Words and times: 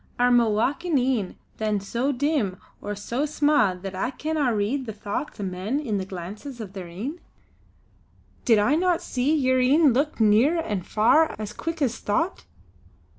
Are 0.17 0.31
ma 0.31 0.47
wakin' 0.47 0.97
een 0.97 1.35
then 1.57 1.79
so 1.79 2.11
dim 2.11 2.57
or 2.81 2.95
so 2.95 3.27
sma' 3.27 3.75
that 3.75 3.93
I 3.93 4.09
canna 4.09 4.51
read 4.51 4.87
the 4.87 4.93
thochts 4.93 5.39
o' 5.39 5.43
men 5.43 5.79
in 5.79 5.99
the 5.99 6.05
glances 6.05 6.59
o' 6.59 6.65
their 6.65 6.87
een. 6.87 7.19
Did 8.43 8.57
I 8.57 8.73
no 8.73 8.97
see 8.97 9.35
yer 9.35 9.59
een 9.59 9.93
look 9.93 10.19
near 10.19 10.59
an' 10.59 10.81
far 10.81 11.35
as 11.37 11.53
quick 11.53 11.83
as 11.83 11.99
thocht? 12.01 12.47